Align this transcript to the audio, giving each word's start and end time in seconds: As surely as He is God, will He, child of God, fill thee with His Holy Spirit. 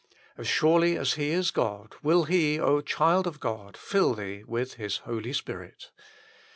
As 0.35 0.47
surely 0.47 0.97
as 0.97 1.13
He 1.13 1.29
is 1.29 1.51
God, 1.51 1.93
will 2.01 2.23
He, 2.23 2.57
child 2.87 3.27
of 3.27 3.39
God, 3.39 3.77
fill 3.77 4.15
thee 4.15 4.43
with 4.43 4.73
His 4.73 4.97
Holy 5.05 5.31
Spirit. 5.31 5.91